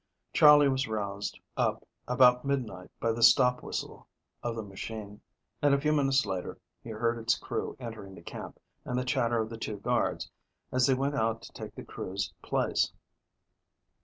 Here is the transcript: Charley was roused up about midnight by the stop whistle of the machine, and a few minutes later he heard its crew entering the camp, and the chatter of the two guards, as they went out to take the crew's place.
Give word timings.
Charley 0.33 0.67
was 0.67 0.87
roused 0.87 1.39
up 1.55 1.87
about 2.07 2.43
midnight 2.43 2.89
by 2.99 3.11
the 3.11 3.21
stop 3.21 3.61
whistle 3.61 4.07
of 4.41 4.55
the 4.55 4.63
machine, 4.63 5.21
and 5.61 5.75
a 5.75 5.79
few 5.79 5.93
minutes 5.93 6.25
later 6.25 6.57
he 6.83 6.89
heard 6.89 7.19
its 7.19 7.37
crew 7.37 7.77
entering 7.79 8.15
the 8.15 8.23
camp, 8.23 8.59
and 8.83 8.97
the 8.97 9.05
chatter 9.05 9.37
of 9.39 9.51
the 9.51 9.59
two 9.59 9.77
guards, 9.77 10.31
as 10.71 10.87
they 10.87 10.95
went 10.95 11.13
out 11.13 11.43
to 11.43 11.51
take 11.53 11.75
the 11.75 11.85
crew's 11.85 12.33
place. 12.41 12.91